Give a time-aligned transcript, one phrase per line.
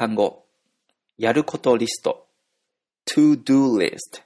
[0.00, 0.46] 単語、
[1.18, 2.26] やることリスト、
[3.04, 4.22] to-do list。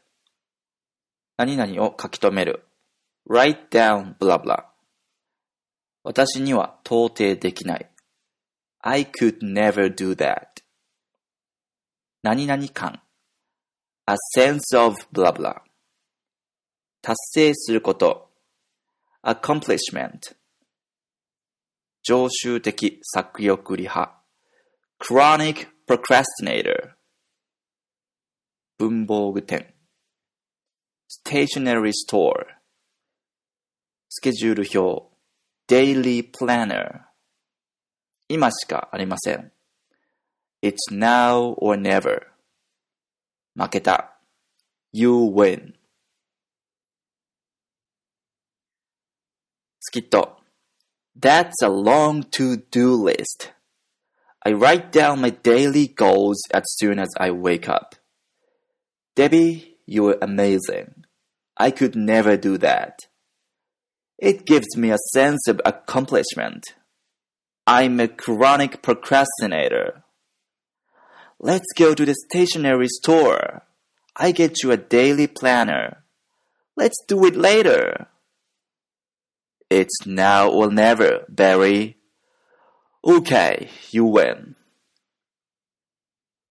[1.37, 2.65] 何々を書き留める。
[3.29, 4.67] write down blah blah。
[6.05, 7.91] 私には到底できない。
[8.83, 10.63] I could never do that.
[12.23, 13.03] 何々感。
[14.07, 15.61] a sense of blah blah.
[17.03, 18.31] 達成すること。
[19.25, 20.37] accomplishment.
[22.05, 24.24] 常習的作欲理派。
[25.04, 26.96] chronic procrastinator.
[28.78, 29.74] 文房具店。
[31.26, 32.46] stationery store.
[34.10, 35.10] スケジュール表。
[35.68, 37.02] daily planner.
[38.28, 39.52] 今しかありません。
[40.62, 42.28] It's now or never.
[43.56, 44.20] 負けた。
[44.92, 45.74] You win.
[49.80, 50.38] スキット。
[51.20, 53.52] That's a long to-do list.
[54.45, 57.95] I write down my daily goals as soon as I wake up.
[59.17, 61.05] Debbie, you're amazing.
[61.57, 62.99] I could never do that.
[64.19, 66.65] It gives me a sense of accomplishment.
[67.67, 70.05] I'm a chronic procrastinator.
[71.39, 73.63] Let's go to the stationery store.
[74.17, 76.05] I get you a daily planner.
[76.77, 78.09] Let's do it later.
[79.71, 81.97] It's now or never, Barry.
[83.07, 84.55] Okay, you win.